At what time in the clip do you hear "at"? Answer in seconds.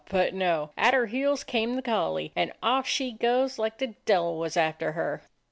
0.79-0.95